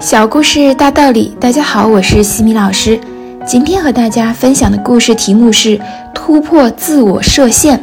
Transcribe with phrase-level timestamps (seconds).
[0.00, 2.98] 小故事大道理，大家好，我是西米老师。
[3.46, 5.78] 今天和大家分享的故事题目是
[6.14, 7.78] 突破自我设限。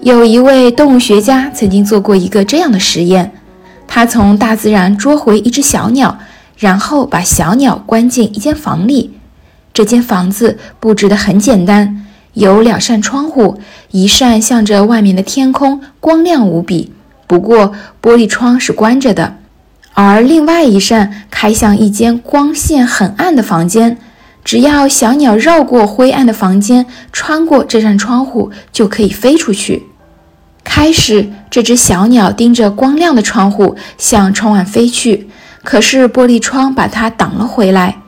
[0.00, 3.30] 有一位动物学家曾经做过一个这样的实验，
[3.86, 6.18] 他从大自然捉回一只小鸟，
[6.56, 9.10] 然后把小鸟关进一间房里。
[9.74, 12.02] 这间房子布置得很简单，
[12.32, 13.58] 有两扇窗户，
[13.90, 16.90] 一扇向着外面的天空，光亮无比，
[17.26, 19.36] 不过玻璃窗是关着的。
[20.02, 23.98] 而另外一扇开向一间光线很暗的房间，
[24.42, 29.82] 只要小鸟绕过灰暗的房间，穿过这扇窗户，就可以飞出去。
[30.64, 35.28] 开始，这只小鸟盯着光亮的窗户向窗外飞去，
[35.62, 37.98] 可是玻璃窗把它挡了回来。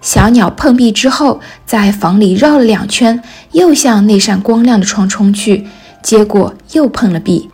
[0.00, 5.66] 小鸟碰壁之后，在房里绕了两圈，又向那扇光亮的窗冲去，
[6.02, 7.50] 结果又碰了壁。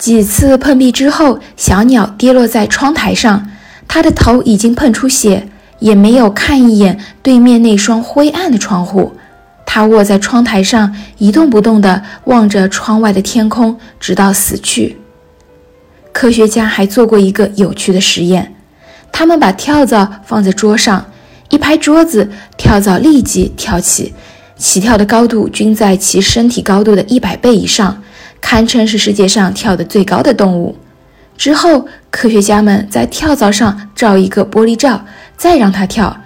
[0.00, 3.46] 几次碰壁之后，小鸟跌落在窗台上，
[3.86, 5.46] 它的头已经碰出血，
[5.78, 9.12] 也没有看一眼对面那双灰暗的窗户。
[9.66, 14.96] 它卧在窗台上一动不动地望着窗外的天空，直到死去。
[16.12, 18.54] 科学家还做过一个有趣的实验，
[19.12, 21.04] 他们把跳蚤放在桌上，
[21.50, 24.14] 一拍桌子，跳蚤立即跳起，
[24.56, 28.02] 起跳的高度均在其身体高度的一百倍以上。
[28.40, 30.76] 堪称是世界上跳得最高的动物。
[31.36, 35.04] 之后，科学家们在跳蚤上罩一个玻璃罩，
[35.36, 36.16] 再让它跳。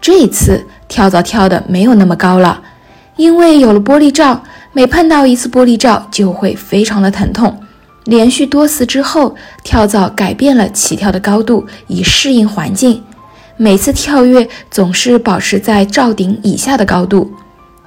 [0.00, 2.62] 这一次，跳蚤跳得没有那么高了，
[3.16, 7.60] 因为有了玻璃罩，每碰到一次玻璃罩就会非常的疼痛。
[8.04, 13.02] 连续多次之后，跳蚤改变了起跳的高度，以适应环境。
[13.56, 17.32] 每次跳跃总是保持在罩顶以下的高度。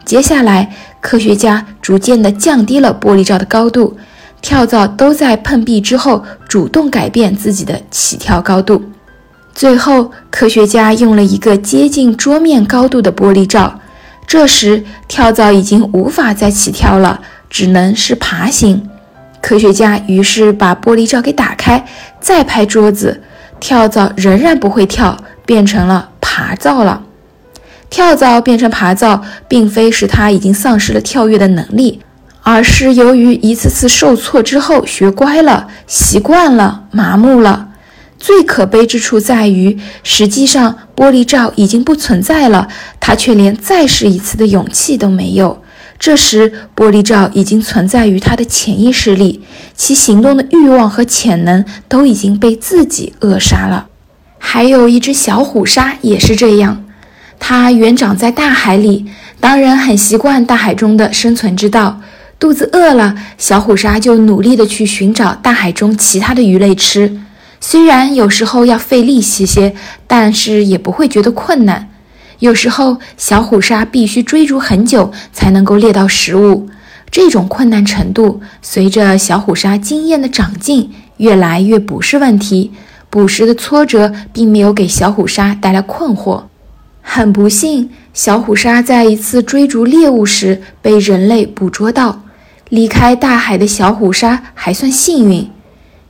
[0.09, 0.67] 接下来，
[1.01, 3.95] 科学家逐渐地降低了玻璃罩的高度，
[4.41, 8.81] 跳蚤都在碰壁之后主动改变自己的起跳高度。
[9.53, 13.79] 最后，科学家用了一个接近桌面高度的玻璃罩，
[14.25, 18.89] 这时跳蚤已经无法再起跳了，只能是爬行。
[19.39, 21.85] 科学家于是把玻璃罩给打开，
[22.19, 23.21] 再拍桌子，
[23.59, 27.03] 跳蚤仍然不会跳，变成了爬蚤了。
[27.89, 31.99] 跳蚤变成爬蚤，并非是它已经丧失了跳跃的能力，
[32.41, 37.67] 而是由于一次次受挫之后学乖了、习惯了、麻木了。
[38.17, 42.67] 最可悲之处在于，实际上玻璃罩已经不存在了，
[42.99, 45.61] 它却连再试一次的勇气都没有。
[45.97, 49.41] 这时，玻璃罩已经存在于他的潜意识里，
[49.75, 53.87] 其行动的欲望和潜能都已经被自己扼杀了。
[54.37, 56.85] 还有一只小虎鲨也是这样。
[57.39, 59.05] 它原长在大海里，
[59.39, 61.99] 当然很习惯大海中的生存之道。
[62.37, 67.19] 肚子饿了，小虎鲨就努力地去寻找大海中其他的鱼类吃。
[67.59, 69.75] 虽然有时候要费力气些，
[70.07, 71.89] 但是也不会觉得困难。
[72.39, 76.69] 有时候，小虎鲨必须追逐很久才能够猎到食物。
[77.11, 82.71] 这种困难程度，随着小虎鲨经验的长进，越来越不是问题。
[83.09, 86.43] 捕食的挫折并没有给小虎鲨带来困惑。
[87.11, 92.21] 很不幸，小虎鲨在一次追逐猎物时被人类捕捉到。
[92.69, 95.49] 离开大海的小虎鲨还算幸运，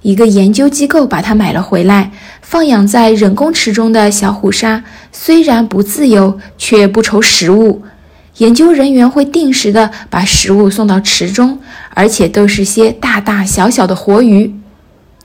[0.02, 2.12] 一个研究机构把它买了回来。
[2.42, 4.84] 放养在人工池中的小虎鲨
[5.14, 7.82] 虽然不自由，却不愁食物。
[8.40, 11.60] 研究人员会定时的把食物送到池中，
[11.94, 14.54] 而且都是些大大小小的活鱼。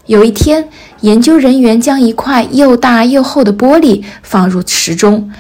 [0.07, 0.69] 有一天，
[1.01, 5.33] 研究人员将一块又大又厚的玻璃放入池中。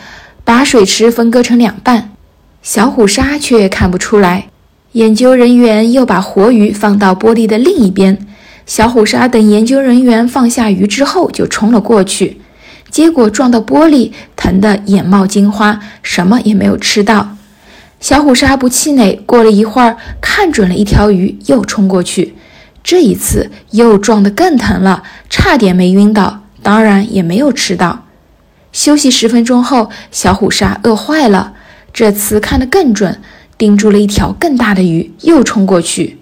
[0.44, 2.10] 把水池分割成两半，
[2.62, 4.48] 小虎鲨却看不出来。
[4.92, 8.26] 研究人员又把活鱼放到玻璃的另一边，
[8.66, 12.40] 小虎鲨等研究人员放下鱼之后就冲了过去，
[12.90, 17.36] 结果撞到玻璃，疼得眼冒金花，什么也没有吃到。
[17.98, 22.34] 小虎鲨不气馁，过了一会儿看准了一条鱼，又冲过去，
[22.82, 28.04] 这一次又撞得更疼了，差点没晕倒，当然也没有吃到。
[28.74, 31.52] 休息十分钟后，小虎鲨饿坏了，
[31.92, 33.22] 这次看得更准，
[33.56, 36.18] 盯住了一条更大的鱼，又冲过去。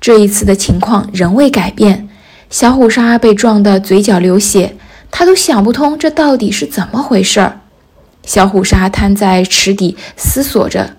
[0.00, 2.08] 这一次的情况仍未改变，
[2.50, 4.74] 小虎鲨被撞得嘴角流血，
[5.12, 7.60] 他都想不通这到底是怎么回事儿。
[8.24, 10.96] 小虎鲨瘫在池底思索着，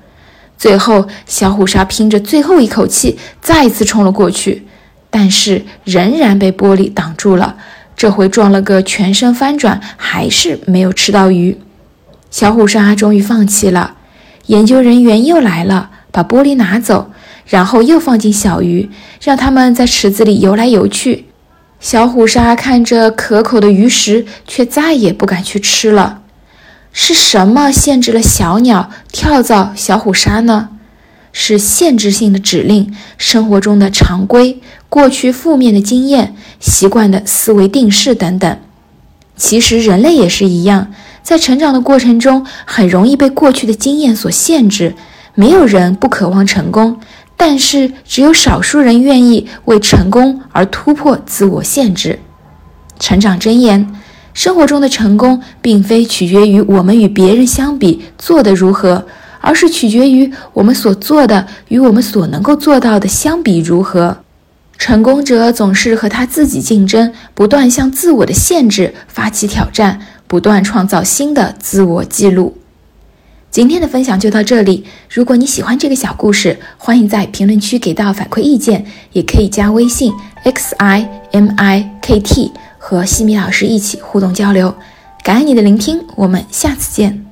[0.57, 4.65] 最后小虎鲨拼着最后一口气，再次冲了过去，
[5.09, 7.57] 但是仍然被玻璃挡住了。
[7.97, 11.57] 这回撞了个全身翻转，还是没有吃到鱼。
[12.29, 13.95] 小虎鲨终于放弃了。
[14.45, 17.11] 研究人员又来了，把玻璃拿走，
[17.47, 18.89] 然后又放进小鱼，
[19.19, 21.25] 让它们在池子里游来游去。
[21.79, 26.21] 小虎鲨看着可口的鱼食，却再也不敢去吃了。
[26.93, 30.69] 是什么限制了小鸟跳蚤小虎鲨呢？
[31.39, 38.57] 是限制性的指令、生活中的常规、过去负面的经验、习惯的思维定式等等。
[39.35, 40.91] 其实人类也是一样，
[41.21, 44.95] 在成长的过程中，很容易被过去的经验所限制。
[45.35, 46.99] 没有人不渴望成功，
[47.37, 52.19] 但是只有少数人愿意为成功而突破自我限制。
[52.97, 53.87] 成长箴言：
[54.33, 59.05] 生活中的成功，并非取决于我们与别人相比做得如何。
[59.47, 64.17] 而是取决于我们所做的与我们所能够做到的相比如何。
[64.77, 72.57] 成功者总是和他自己竞争，不断向自我的限制发起挑战，不断创造新的自我记录。
[73.49, 74.83] 今天的分享就到这里。
[75.09, 80.11] 如果你喜欢这个小故事，欢迎在评论区给到反馈意见，也可以加微信
[80.43, 84.75] x i m i k t 和西米老师一起互动交流。
[85.23, 87.26] 感恩你的聆听，我们下次见。